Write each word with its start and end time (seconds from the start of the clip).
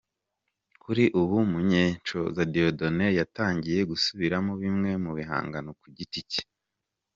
Kuri 0.83 1.03
ubu 1.21 1.35
Munyenshoza 1.51 2.41
Dieudonne 2.51 3.07
yatangiye 3.19 3.79
gusubiramo 3.91 4.51
bimwe 4.61 4.91
mu 5.03 5.11
bihangano 5.17 5.69
ku 5.79 5.85
giti 5.97 6.21
cye. 6.31 6.41